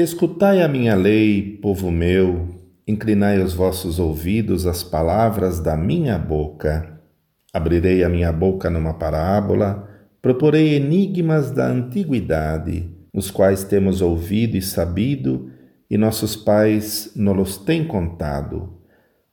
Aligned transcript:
Escutai 0.00 0.62
a 0.62 0.68
minha 0.68 0.94
lei, 0.94 1.58
povo 1.60 1.90
meu, 1.90 2.50
inclinai 2.86 3.42
os 3.42 3.52
vossos 3.52 3.98
ouvidos 3.98 4.64
às 4.64 4.84
palavras 4.84 5.58
da 5.58 5.76
minha 5.76 6.16
boca. 6.16 7.00
Abrirei 7.52 8.04
a 8.04 8.08
minha 8.08 8.30
boca 8.30 8.70
numa 8.70 8.94
parábola, 8.94 9.88
proporei 10.22 10.76
enigmas 10.76 11.50
da 11.50 11.66
antiguidade, 11.66 12.88
os 13.12 13.28
quais 13.28 13.64
temos 13.64 14.00
ouvido 14.00 14.56
e 14.56 14.62
sabido, 14.62 15.50
e 15.90 15.98
nossos 15.98 16.36
pais 16.36 17.10
nos 17.16 17.56
têm 17.56 17.84
contado. 17.84 18.74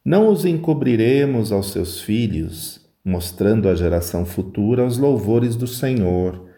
Não 0.04 0.30
os 0.30 0.46
encobriremos 0.46 1.52
aos 1.52 1.74
seus 1.74 2.02
filhos, 2.02 2.84
mostrando 3.06 3.70
à 3.70 3.76
geração 3.76 4.26
futura 4.26 4.84
os 4.84 4.98
louvores 4.98 5.56
do 5.56 5.68
Senhor 5.68 6.55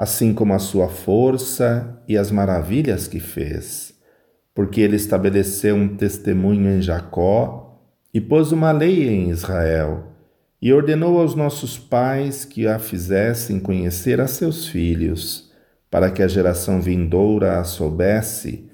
assim 0.00 0.32
como 0.32 0.54
a 0.54 0.58
sua 0.58 0.88
força 0.88 2.02
e 2.08 2.16
as 2.16 2.30
maravilhas 2.30 3.06
que 3.06 3.20
fez. 3.20 3.92
Porque 4.54 4.80
ele 4.80 4.96
estabeleceu 4.96 5.76
um 5.76 5.94
testemunho 5.94 6.70
em 6.70 6.80
Jacó 6.80 7.78
e 8.12 8.18
pôs 8.18 8.50
uma 8.50 8.72
lei 8.72 9.10
em 9.10 9.28
Israel, 9.28 10.06
e 10.60 10.72
ordenou 10.72 11.20
aos 11.20 11.34
nossos 11.34 11.76
pais 11.78 12.46
que 12.46 12.66
a 12.66 12.78
fizessem 12.78 13.60
conhecer 13.60 14.22
a 14.22 14.26
seus 14.26 14.66
filhos, 14.66 15.52
para 15.90 16.10
que 16.10 16.22
a 16.22 16.28
geração 16.28 16.80
vindoura 16.80 17.60
a 17.60 17.64
soubesse, 17.64 18.70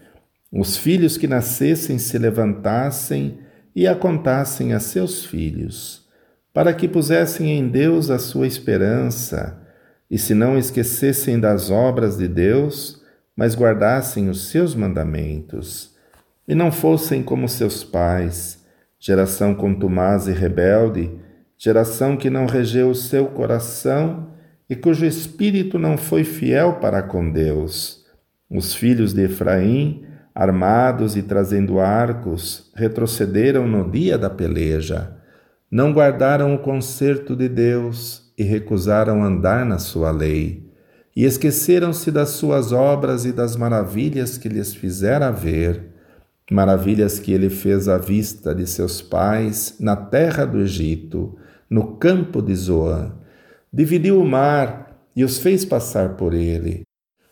os 0.52 0.76
filhos 0.76 1.16
que 1.16 1.26
nascessem 1.26 1.98
se 1.98 2.16
levantassem 2.18 3.38
e 3.74 3.88
a 3.88 3.96
contassem 3.96 4.72
a 4.72 4.78
seus 4.78 5.24
filhos, 5.24 6.06
para 6.54 6.72
que 6.72 6.86
pusessem 6.86 7.50
em 7.50 7.68
Deus 7.68 8.10
a 8.10 8.18
sua 8.20 8.46
esperança 8.46 9.65
e 10.10 10.18
se 10.18 10.34
não 10.34 10.56
esquecessem 10.56 11.38
das 11.38 11.70
obras 11.70 12.16
de 12.16 12.28
Deus, 12.28 13.02
mas 13.36 13.54
guardassem 13.54 14.28
os 14.28 14.48
seus 14.48 14.74
mandamentos, 14.74 15.94
e 16.48 16.54
não 16.54 16.70
fossem 16.70 17.22
como 17.22 17.48
seus 17.48 17.82
pais, 17.82 18.64
geração 18.98 19.54
contumaz 19.54 20.26
e 20.26 20.32
rebelde, 20.32 21.10
geração 21.58 22.16
que 22.16 22.30
não 22.30 22.46
regeu 22.46 22.90
o 22.90 22.94
seu 22.94 23.26
coração 23.26 24.28
e 24.68 24.74
cujo 24.74 25.04
espírito 25.04 25.78
não 25.78 25.96
foi 25.96 26.24
fiel 26.24 26.74
para 26.74 27.02
com 27.02 27.30
Deus. 27.30 28.04
Os 28.50 28.74
filhos 28.74 29.12
de 29.12 29.24
Efraim, 29.24 30.04
armados 30.34 31.16
e 31.16 31.22
trazendo 31.22 31.78
arcos, 31.80 32.70
retrocederam 32.74 33.66
no 33.66 33.90
dia 33.90 34.18
da 34.18 34.30
peleja. 34.30 35.16
Não 35.70 35.92
guardaram 35.92 36.54
o 36.54 36.58
concerto 36.58 37.34
de 37.34 37.48
Deus, 37.48 38.25
e 38.36 38.42
recusaram 38.42 39.22
andar 39.22 39.64
na 39.64 39.78
sua 39.78 40.10
lei, 40.10 40.66
e 41.14 41.24
esqueceram-se 41.24 42.10
das 42.10 42.30
suas 42.30 42.72
obras 42.72 43.24
e 43.24 43.32
das 43.32 43.56
maravilhas 43.56 44.36
que 44.36 44.48
lhes 44.48 44.74
fizera 44.74 45.30
ver, 45.30 45.86
maravilhas 46.50 47.18
que 47.18 47.32
ele 47.32 47.48
fez 47.48 47.88
à 47.88 47.96
vista 47.96 48.54
de 48.54 48.66
seus 48.66 49.00
pais 49.00 49.76
na 49.80 49.96
terra 49.96 50.44
do 50.44 50.60
Egito, 50.60 51.36
no 51.70 51.96
campo 51.96 52.42
de 52.42 52.54
Zoã. 52.54 53.12
Dividiu 53.72 54.20
o 54.20 54.26
mar 54.26 55.00
e 55.16 55.24
os 55.24 55.38
fez 55.38 55.64
passar 55.64 56.16
por 56.16 56.34
ele. 56.34 56.82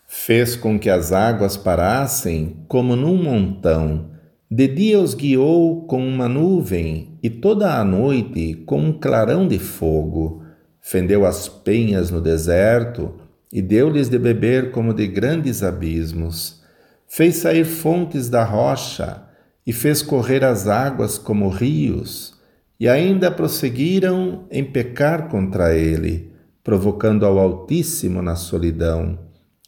Fez 0.08 0.56
com 0.56 0.78
que 0.78 0.88
as 0.88 1.12
águas 1.12 1.56
parassem 1.56 2.64
como 2.66 2.96
num 2.96 3.22
montão. 3.22 4.10
De 4.50 4.66
dia 4.66 4.98
os 4.98 5.14
guiou 5.14 5.86
com 5.86 6.06
uma 6.06 6.28
nuvem 6.28 7.18
e 7.22 7.28
toda 7.28 7.78
a 7.78 7.84
noite 7.84 8.54
com 8.66 8.78
um 8.78 8.92
clarão 8.92 9.46
de 9.46 9.58
fogo 9.58 10.43
fendeu 10.86 11.24
as 11.24 11.48
penhas 11.48 12.10
no 12.10 12.20
deserto 12.20 13.14
e 13.50 13.62
deu-lhes 13.62 14.10
de 14.10 14.18
beber 14.18 14.70
como 14.70 14.92
de 14.92 15.06
grandes 15.06 15.62
abismos. 15.62 16.62
Fez 17.08 17.36
sair 17.36 17.64
fontes 17.64 18.28
da 18.28 18.44
rocha 18.44 19.22
e 19.66 19.72
fez 19.72 20.02
correr 20.02 20.44
as 20.44 20.68
águas 20.68 21.16
como 21.16 21.48
rios, 21.48 22.34
e 22.78 22.86
ainda 22.86 23.30
prosseguiram 23.30 24.44
em 24.50 24.62
pecar 24.62 25.28
contra 25.30 25.74
ele, 25.74 26.30
provocando 26.62 27.24
ao 27.24 27.38
Altíssimo 27.38 28.20
na 28.20 28.36
solidão, 28.36 29.18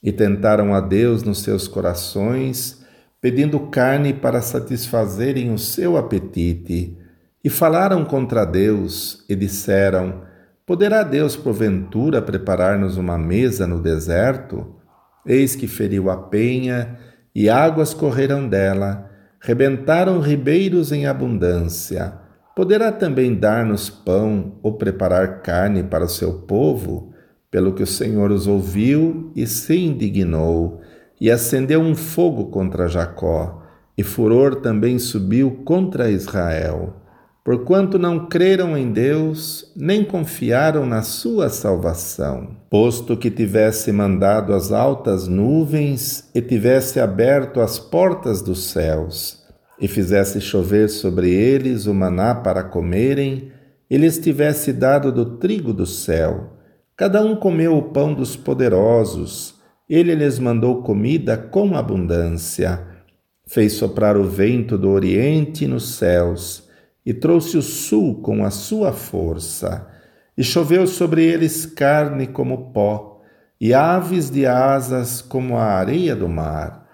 e 0.03 0.13
tentaram 0.13 0.75
a 0.75 0.81
Deus 0.83 1.23
nos 1.23 1.41
seus 1.41 1.67
corações, 1.67 2.85
pedindo 3.23 3.59
carne 3.69 4.13
para 4.13 4.43
satisfazerem 4.43 5.51
o 5.51 5.57
seu 5.57 5.97
apetite, 5.97 6.95
e 7.43 7.49
falaram 7.49 8.05
contra 8.05 8.45
Deus 8.45 9.25
e 9.31 9.35
disseram: 9.35 10.27
Poderá 10.67 11.05
Deus, 11.05 11.37
porventura, 11.37 12.21
preparar-nos 12.21 12.97
uma 12.97 13.17
mesa 13.17 13.69
no 13.69 13.81
deserto? 13.81 14.75
Eis 15.25 15.55
que 15.55 15.69
feriu 15.69 16.11
a 16.11 16.17
penha, 16.17 16.99
e 17.33 17.49
águas 17.49 17.95
correram 17.95 18.49
dela, 18.49 19.09
rebentaram 19.41 20.19
ribeiros 20.19 20.91
em 20.91 21.07
abundância. 21.07 22.15
Poderá 22.57 22.91
também 22.91 23.33
dar-nos 23.33 23.89
pão 23.89 24.59
ou 24.61 24.73
preparar 24.73 25.41
carne 25.41 25.85
para 25.85 26.05
o 26.05 26.09
seu 26.09 26.33
povo? 26.33 27.13
Pelo 27.49 27.73
que 27.73 27.85
o 27.85 27.87
Senhor 27.87 28.33
os 28.33 28.49
ouviu 28.49 29.31
e 29.37 29.47
se 29.47 29.79
indignou, 29.79 30.81
e 31.21 31.31
acendeu 31.31 31.81
um 31.81 31.95
fogo 31.95 32.47
contra 32.47 32.89
Jacó, 32.89 33.63
e 33.97 34.03
furor 34.03 34.57
também 34.57 34.99
subiu 34.99 35.63
contra 35.65 36.11
Israel 36.11 37.06
porquanto 37.47 37.97
não 37.97 38.27
creram 38.27 38.77
em 38.77 38.91
Deus, 38.91 39.73
nem 39.77 40.05
confiaram 40.05 40.85
na 40.85 41.03
sua 41.03 41.49
salvação. 41.49 42.57
Posto 42.69 43.17
que 43.17 43.31
tivesse 43.31 43.93
mandado 43.93 44.53
as 44.53 44.73
altas 44.73 45.29
nuvens 45.29 46.29
e 46.35 46.43
tivesse 46.43 46.99
aberto 46.99 47.61
as 47.61 47.79
portas 47.79 48.43
dos 48.43 48.65
céus, 48.65 49.45
e 49.81 49.87
fizesse 49.87 50.41
chover 50.41 50.89
sobre 50.89 51.31
eles 51.31 51.87
o 51.87 51.95
maná 51.95 52.35
para 52.35 52.65
comerem, 52.65 53.53
e 53.89 53.97
lhes 53.97 54.19
tivesse 54.19 54.73
dado 54.73 55.13
do 55.13 55.39
trigo 55.39 55.73
do 55.73 55.87
céu. 55.87 56.59
Cada 56.97 57.23
um 57.23 57.37
comeu 57.37 57.77
o 57.77 57.93
pão 57.93 58.13
dos 58.13 58.35
poderosos, 58.35 59.55
ele 59.89 60.17
lhes 60.17 60.41
mandou 60.41 60.83
comida 60.83 61.37
com 61.37 61.77
abundância. 61.77 62.85
Fez 63.47 63.75
soprar 63.75 64.17
o 64.17 64.25
vento 64.25 64.77
do 64.77 64.89
oriente 64.89 65.65
nos 65.69 65.95
céus, 65.95 66.66
e 67.07 67.15
trouxe 67.15 67.57
o 67.57 67.63
sul 67.63 68.17
com 68.17 68.45
a 68.45 68.51
sua 68.51 68.93
força, 68.93 69.87
e 70.37 70.43
choveu 70.43 70.89
sobre 70.89 71.25
eles 71.25 71.65
carne 71.65 72.27
como 72.27 72.73
pó, 72.73 73.23
e 73.61 73.73
aves 73.73 74.29
de 74.29 74.45
asas 74.45 75.23
como 75.23 75.57
a 75.57 75.63
areia 75.63 76.17
do 76.17 76.29
mar, 76.29 76.85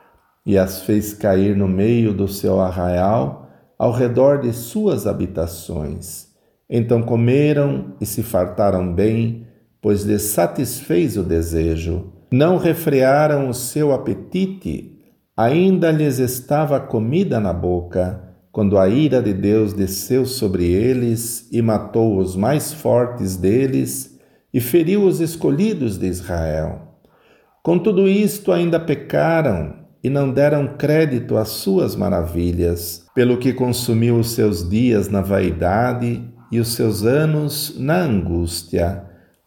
e 0.44 0.58
as 0.58 0.82
fez 0.82 1.14
cair 1.14 1.56
no 1.56 1.66
meio 1.66 2.12
do 2.12 2.28
seu 2.28 2.60
arraial, 2.60 3.48
ao 3.78 3.90
redor 3.90 4.42
de 4.42 4.52
suas 4.52 5.06
habitações. 5.06 6.28
Então 6.68 7.02
comeram 7.02 7.94
e 7.98 8.04
se 8.04 8.22
fartaram 8.22 8.92
bem, 8.92 9.46
pois 9.80 10.02
lhes 10.02 10.22
satisfez 10.22 11.16
o 11.16 11.22
desejo. 11.22 12.12
Não 12.30 12.58
refrearam 12.58 13.48
o 13.48 13.54
seu 13.54 13.92
apetite, 13.92 14.98
ainda 15.36 15.90
lhes 15.90 16.18
estava 16.18 16.78
comida 16.78 17.40
na 17.40 17.52
boca 17.52 18.31
quando 18.52 18.78
a 18.78 18.86
ira 18.86 19.22
de 19.22 19.32
Deus 19.32 19.72
desceu 19.72 20.26
sobre 20.26 20.70
eles 20.70 21.48
e 21.50 21.62
matou 21.62 22.18
os 22.18 22.36
mais 22.36 22.70
fortes 22.70 23.34
deles 23.34 24.20
e 24.52 24.60
feriu 24.60 25.04
os 25.04 25.20
escolhidos 25.20 25.96
de 25.96 26.06
Israel. 26.06 26.82
Com 27.62 27.78
tudo 27.78 28.06
isto 28.06 28.52
ainda 28.52 28.78
pecaram 28.78 29.74
e 30.04 30.10
não 30.10 30.30
deram 30.30 30.76
crédito 30.76 31.38
às 31.38 31.48
suas 31.48 31.96
maravilhas, 31.96 33.06
pelo 33.14 33.38
que 33.38 33.54
consumiu 33.54 34.18
os 34.18 34.32
seus 34.32 34.68
dias 34.68 35.08
na 35.08 35.22
vaidade 35.22 36.22
e 36.50 36.60
os 36.60 36.74
seus 36.74 37.04
anos 37.04 37.74
na 37.78 38.02
angústia. 38.02 39.04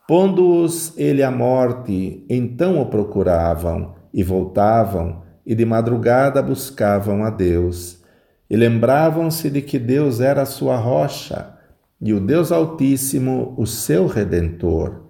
Pondo-os 0.08 0.98
ele 0.98 1.22
à 1.22 1.30
morte, 1.30 2.26
então 2.28 2.82
o 2.82 2.88
procuravam 2.88 3.94
e 4.12 4.24
voltavam, 4.24 5.22
e 5.46 5.54
de 5.54 5.66
madrugada 5.66 6.42
buscavam 6.42 7.24
a 7.24 7.30
Deus 7.30 8.04
e 8.50 8.56
lembravam-se 8.56 9.50
de 9.50 9.62
que 9.62 9.80
Deus 9.80 10.20
era 10.20 10.44
a 10.44 10.46
sua 10.46 10.78
rocha 10.78 11.54
e 12.00 12.14
o 12.14 12.20
Deus 12.20 12.52
Altíssimo 12.52 13.56
o 13.58 13.66
seu 13.66 14.06
redentor. 14.06 15.06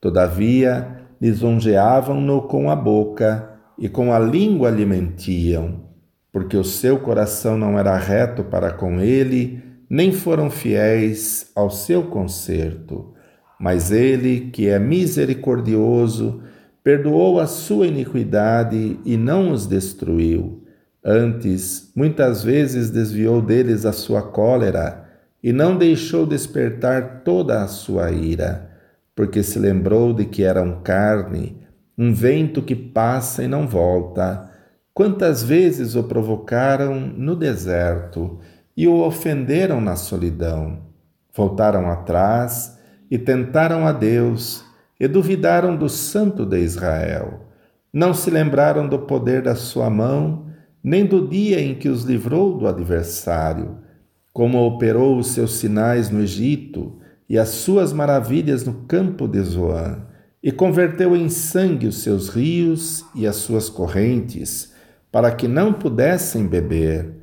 Todavia, 0.00 1.06
lisonjeavam-no 1.20 2.42
com 2.42 2.70
a 2.70 2.76
boca 2.76 3.50
e 3.78 3.88
com 3.88 4.12
a 4.12 4.18
língua 4.18 4.70
lhe 4.70 4.84
mentiam, 4.84 5.84
porque 6.30 6.56
o 6.56 6.64
seu 6.64 6.98
coração 6.98 7.56
não 7.56 7.78
era 7.78 7.96
reto 7.96 8.44
para 8.44 8.70
com 8.70 9.00
ele, 9.00 9.62
nem 9.88 10.12
foram 10.12 10.50
fiéis 10.50 11.50
ao 11.54 11.70
seu 11.70 12.04
conserto. 12.04 13.14
Mas 13.58 13.90
ele, 13.90 14.50
que 14.52 14.68
é 14.68 14.78
misericordioso, 14.78 16.42
perdoou 16.82 17.40
a 17.40 17.46
sua 17.46 17.86
iniquidade 17.86 18.98
e 19.04 19.16
não 19.16 19.50
os 19.50 19.66
destruiu 19.66 20.63
Antes, 21.04 21.92
muitas 21.94 22.42
vezes 22.42 22.90
desviou 22.90 23.42
deles 23.42 23.84
a 23.84 23.92
sua 23.92 24.22
cólera 24.22 25.04
e 25.42 25.52
não 25.52 25.76
deixou 25.76 26.26
despertar 26.26 27.22
toda 27.24 27.62
a 27.62 27.68
sua 27.68 28.10
ira, 28.10 28.70
porque 29.14 29.42
se 29.42 29.58
lembrou 29.58 30.14
de 30.14 30.24
que 30.24 30.42
eram 30.42 30.80
carne, 30.82 31.62
um 31.96 32.12
vento 32.14 32.62
que 32.62 32.74
passa 32.74 33.44
e 33.44 33.48
não 33.48 33.68
volta, 33.68 34.50
Quantas 34.94 35.42
vezes 35.42 35.96
o 35.96 36.04
provocaram 36.04 36.94
no 37.00 37.34
deserto 37.34 38.38
e 38.76 38.86
o 38.86 39.00
ofenderam 39.00 39.80
na 39.80 39.96
solidão? 39.96 40.84
Voltaram 41.34 41.90
atrás 41.90 42.78
e 43.10 43.18
tentaram 43.18 43.88
a 43.88 43.90
Deus 43.90 44.64
e 45.00 45.08
duvidaram 45.08 45.74
do 45.74 45.88
Santo 45.88 46.46
de 46.46 46.60
Israel. 46.60 47.40
Não 47.92 48.14
se 48.14 48.30
lembraram 48.30 48.86
do 48.86 49.00
poder 49.00 49.42
da 49.42 49.56
sua 49.56 49.90
mão, 49.90 50.46
nem 50.84 51.06
do 51.06 51.26
dia 51.26 51.58
em 51.62 51.74
que 51.74 51.88
os 51.88 52.04
livrou 52.04 52.58
do 52.58 52.66
adversário, 52.66 53.78
como 54.34 54.58
operou 54.58 55.16
os 55.16 55.28
seus 55.28 55.54
sinais 55.54 56.10
no 56.10 56.20
Egito 56.20 56.98
e 57.26 57.38
as 57.38 57.48
suas 57.48 57.90
maravilhas 57.90 58.66
no 58.66 58.74
campo 58.86 59.26
de 59.26 59.40
Zoan, 59.40 60.06
e 60.42 60.52
converteu 60.52 61.16
em 61.16 61.30
sangue 61.30 61.86
os 61.86 62.02
seus 62.02 62.28
rios 62.28 63.02
e 63.14 63.26
as 63.26 63.36
suas 63.36 63.70
correntes 63.70 64.74
para 65.10 65.32
que 65.32 65.48
não 65.48 65.72
pudessem 65.72 66.46
beber. 66.46 67.14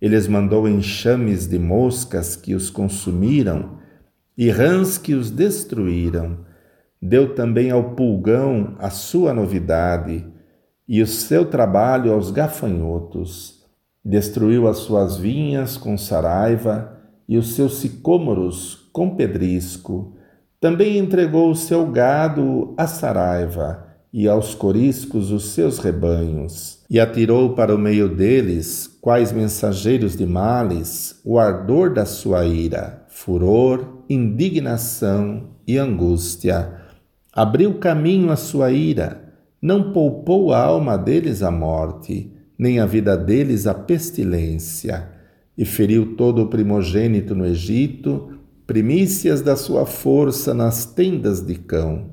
Eles 0.00 0.26
mandou 0.26 0.66
enxames 0.66 1.46
de 1.46 1.58
moscas 1.58 2.36
que 2.36 2.54
os 2.54 2.70
consumiram 2.70 3.76
e 4.38 4.48
rãs 4.48 4.96
que 4.96 5.12
os 5.12 5.30
destruíram. 5.30 6.38
Deu 7.02 7.34
também 7.34 7.70
ao 7.70 7.90
pulgão 7.90 8.76
a 8.78 8.88
sua 8.88 9.34
novidade 9.34 10.24
e 10.90 11.00
o 11.00 11.06
seu 11.06 11.44
trabalho 11.44 12.12
aos 12.12 12.32
gafanhotos. 12.32 13.60
Destruiu 14.04 14.66
as 14.66 14.78
suas 14.78 15.16
vinhas 15.16 15.76
com 15.76 15.96
saraiva 15.96 16.98
e 17.28 17.38
os 17.38 17.54
seus 17.54 17.76
sicômoros 17.76 18.90
com 18.92 19.14
pedrisco. 19.14 20.16
Também 20.60 20.98
entregou 20.98 21.48
o 21.48 21.54
seu 21.54 21.86
gado 21.86 22.74
à 22.76 22.88
saraiva 22.88 23.86
e 24.12 24.26
aos 24.26 24.52
coriscos 24.52 25.30
os 25.30 25.52
seus 25.52 25.78
rebanhos, 25.78 26.80
e 26.90 26.98
atirou 26.98 27.54
para 27.54 27.72
o 27.72 27.78
meio 27.78 28.08
deles, 28.08 28.88
quais 29.00 29.30
mensageiros 29.30 30.16
de 30.16 30.26
males, 30.26 31.20
o 31.24 31.38
ardor 31.38 31.94
da 31.94 32.04
sua 32.04 32.44
ira, 32.44 33.06
furor, 33.06 34.02
indignação 34.10 35.50
e 35.64 35.78
angústia. 35.78 36.80
Abriu 37.32 37.74
caminho 37.74 38.32
à 38.32 38.36
sua 38.36 38.72
ira, 38.72 39.29
não 39.60 39.92
poupou 39.92 40.52
a 40.52 40.62
alma 40.62 40.96
deles 40.96 41.42
à 41.42 41.50
morte, 41.50 42.32
nem 42.58 42.80
a 42.80 42.86
vida 42.86 43.16
deles 43.16 43.66
à 43.66 43.74
pestilência, 43.74 45.08
e 45.56 45.64
feriu 45.64 46.16
todo 46.16 46.42
o 46.42 46.48
primogênito 46.48 47.34
no 47.34 47.44
Egito, 47.44 48.38
primícias 48.66 49.42
da 49.42 49.56
sua 49.56 49.84
força 49.84 50.54
nas 50.54 50.86
tendas 50.86 51.44
de 51.44 51.54
cão 51.54 52.10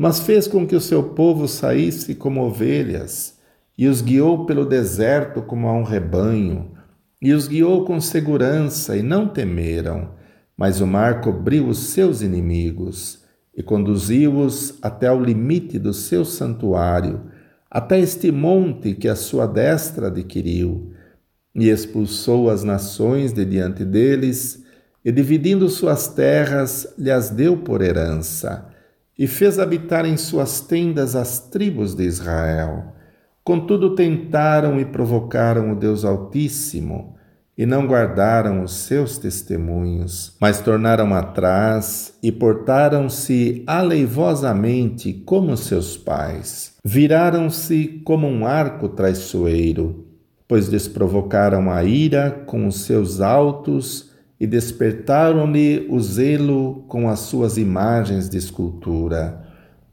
mas 0.00 0.18
fez 0.18 0.48
com 0.48 0.66
que 0.66 0.74
o 0.74 0.80
seu 0.80 1.02
povo 1.02 1.46
saísse 1.46 2.14
como 2.14 2.42
ovelhas, 2.42 3.38
e 3.76 3.86
os 3.86 4.00
guiou 4.00 4.46
pelo 4.46 4.64
deserto 4.64 5.42
como 5.42 5.68
a 5.68 5.74
um 5.74 5.82
rebanho, 5.82 6.70
e 7.20 7.34
os 7.34 7.46
guiou 7.46 7.84
com 7.84 8.00
segurança, 8.00 8.96
e 8.96 9.02
não 9.02 9.28
temeram. 9.28 10.12
Mas 10.56 10.80
o 10.80 10.86
mar 10.86 11.20
cobriu 11.20 11.68
os 11.68 11.80
seus 11.90 12.22
inimigos, 12.22 13.19
e 13.60 13.62
conduziu-os 13.62 14.78
até 14.80 15.12
o 15.12 15.22
limite 15.22 15.78
do 15.78 15.92
seu 15.92 16.24
santuário, 16.24 17.26
até 17.70 18.00
este 18.00 18.32
monte 18.32 18.94
que 18.94 19.06
a 19.06 19.14
sua 19.14 19.46
destra 19.46 20.06
adquiriu, 20.06 20.94
e 21.54 21.68
expulsou 21.68 22.48
as 22.48 22.64
nações 22.64 23.34
de 23.34 23.44
diante 23.44 23.84
deles, 23.84 24.64
e 25.04 25.12
dividindo 25.12 25.68
suas 25.68 26.08
terras, 26.08 26.94
lhes 26.96 27.28
deu 27.28 27.58
por 27.58 27.82
herança 27.82 28.66
e 29.18 29.26
fez 29.26 29.58
habitar 29.58 30.06
em 30.06 30.16
suas 30.16 30.62
tendas 30.62 31.14
as 31.14 31.38
tribos 31.50 31.94
de 31.94 32.04
Israel. 32.04 32.94
Contudo, 33.44 33.94
tentaram 33.94 34.80
e 34.80 34.86
provocaram 34.86 35.72
o 35.72 35.76
Deus 35.76 36.06
Altíssimo 36.06 37.14
e 37.60 37.66
não 37.66 37.86
guardaram 37.86 38.64
os 38.64 38.72
seus 38.72 39.18
testemunhos, 39.18 40.34
mas 40.40 40.62
tornaram 40.62 41.12
atrás 41.12 42.14
e 42.22 42.32
portaram-se 42.32 43.62
aleivosamente 43.66 45.12
como 45.12 45.54
seus 45.58 45.94
pais. 45.94 46.72
Viraram-se 46.82 48.00
como 48.02 48.26
um 48.26 48.46
arco 48.46 48.88
traiçoeiro, 48.88 50.06
pois 50.48 50.70
desprovocaram 50.70 51.70
a 51.70 51.84
ira 51.84 52.30
com 52.46 52.66
os 52.66 52.80
seus 52.84 53.20
altos 53.20 54.10
e 54.40 54.46
despertaram-lhe 54.46 55.86
o 55.90 56.00
zelo 56.00 56.86
com 56.88 57.10
as 57.10 57.18
suas 57.18 57.58
imagens 57.58 58.30
de 58.30 58.38
escultura. 58.38 59.44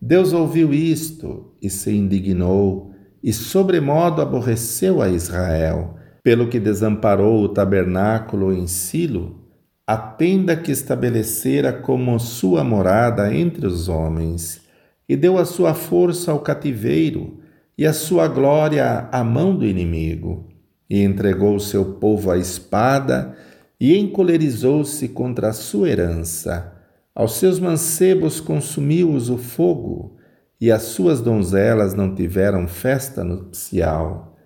Deus 0.02 0.32
ouviu 0.32 0.74
isto 0.74 1.52
e 1.62 1.70
se 1.70 1.92
indignou, 1.92 2.92
e 3.22 3.34
sobremodo 3.34 4.22
aborreceu 4.22 5.02
a 5.02 5.10
Israel, 5.10 5.97
pelo 6.28 6.50
que 6.50 6.60
desamparou 6.60 7.42
o 7.42 7.48
tabernáculo 7.48 8.52
em 8.52 8.68
Silo, 8.68 9.46
a 9.88 9.96
tenda 9.96 10.58
que 10.58 10.74
estabelecera 10.74 11.72
como 11.72 12.20
sua 12.20 12.66
morada 12.66 13.34
entre 13.34 13.66
os 13.66 13.88
homens, 13.88 14.60
e 15.08 15.16
deu 15.16 15.38
a 15.38 15.46
sua 15.46 15.74
força 15.74 16.34
ao 16.34 16.42
cativeiro, 16.42 17.38
e 17.78 17.86
a 17.86 17.94
sua 17.94 18.28
glória 18.28 19.08
à 19.10 19.24
mão 19.24 19.56
do 19.56 19.66
inimigo, 19.66 20.50
e 20.90 21.02
entregou 21.02 21.58
seu 21.62 21.94
povo 21.94 22.30
à 22.30 22.38
espada, 22.38 23.34
e 23.80 23.98
encolerizou-se 23.98 25.08
contra 25.08 25.48
a 25.48 25.54
sua 25.54 25.88
herança. 25.88 26.74
Aos 27.16 27.36
seus 27.36 27.58
mancebos 27.58 28.42
consumiu-os 28.42 29.30
o 29.30 29.38
fogo, 29.38 30.18
e 30.60 30.74
as 30.74 30.82
suas 30.82 31.22
donzelas 31.22 31.94
não 31.94 32.14
tiveram 32.14 32.68
festa 32.68 33.24
nupcial. 33.24 34.37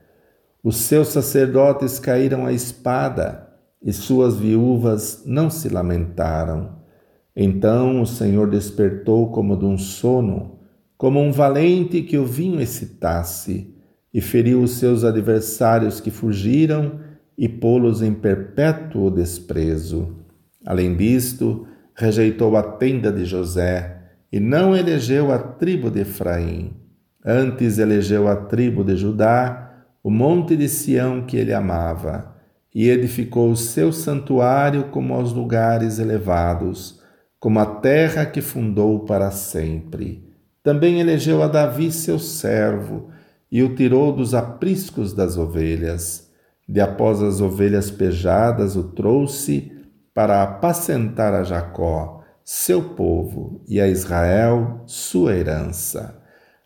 Os 0.63 0.78
seus 0.78 1.08
sacerdotes 1.10 2.00
caíram 2.00 2.46
à 2.46 2.54
espada, 2.54 3.48
e 3.84 3.92
suas 3.92 4.38
viúvas 4.38 5.24
não 5.25 5.50
se 5.50 5.69
lamentaram. 5.69 6.81
Então 7.36 8.02
o 8.02 8.06
Senhor 8.06 8.50
despertou 8.50 9.31
como 9.31 9.58
de 9.58 9.66
um 9.66 9.78
sono, 9.78 10.60
como 10.98 11.19
um 11.19 11.31
valente 11.31 12.04
que 12.04 12.18
o 12.18 12.25
vinho 12.25 12.62
excitasse, 12.62 13.75
e 14.13 14.22
feriu 14.22 14.62
os 14.62 14.72
seus 14.72 15.04
adversários 15.04 16.00
que 16.00 16.12
fugiram, 16.12 17.00
e 17.38 17.50
pô-los 17.50 18.04
em 18.04 18.13
perpétuo 18.13 19.10
desprezo. 19.10 20.18
Além 20.63 20.96
disto, 20.96 21.66
rejeitou 21.96 22.56
a 22.56 22.62
tenda 22.62 23.12
de 23.12 23.25
José 23.25 23.98
e 24.31 24.40
não 24.40 24.75
elegeu 24.75 25.31
a 25.31 25.38
tribo 25.38 25.90
de 25.90 26.02
Efraim. 26.02 26.74
Antes 27.24 27.78
elegeu 27.78 28.28
a 28.28 28.36
tribo 28.36 28.84
de 28.84 28.96
Judá, 28.96 29.71
o 30.03 30.09
monte 30.09 30.56
de 30.56 30.68
Sião 30.68 31.25
que 31.25 31.38
ele 31.38 31.53
amava, 31.53 32.36
e 32.74 32.89
edificou 32.89 33.51
o 33.51 33.58
seu 33.58 33.91
santuário 33.91 34.86
como 34.86 35.13
aos 35.13 35.34
lugares 35.34 36.00
elevados, 36.00 37.01
como 37.39 37.60
a 37.60 37.65
terra 37.65 38.25
que 38.25 38.41
fundou 38.41 39.01
para 39.01 39.29
sempre. 39.31 40.27
Também 40.63 41.00
elegeu 41.00 41.43
a 41.43 41.48
Davi 41.48 41.91
seu 41.91 42.17
servo, 42.17 43.10
e 43.51 43.62
o 43.62 43.75
tirou 43.75 44.13
dos 44.13 44.34
apriscos 44.34 45.13
das 45.13 45.38
ovelhas 45.38 46.31
de 46.72 46.79
após 46.79 47.22
as 47.22 47.41
ovelhas 47.41 47.91
pejadas 47.91 48.77
o 48.77 48.84
trouxe 48.84 49.70
para 50.13 50.41
apacentar 50.41 51.34
a 51.34 51.43
Jacó, 51.43 52.24
seu 52.46 52.81
povo, 52.96 53.62
e 53.67 53.81
a 53.81 53.89
Israel, 53.89 54.81
sua 54.86 55.36
herança. 55.36 56.21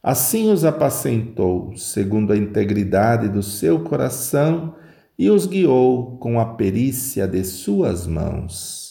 Assim 0.08 0.52
os 0.52 0.64
apacentou, 0.64 1.76
segundo 1.76 2.32
a 2.32 2.38
integridade 2.38 3.28
do 3.28 3.42
seu 3.42 3.84
coração, 3.84 4.76
e 5.18 5.32
os 5.32 5.48
guiou 5.48 6.20
com 6.20 6.40
a 6.40 6.46
perícia 6.54 7.28
de 7.28 7.44
suas 7.44 8.06
mãos. 8.06 8.85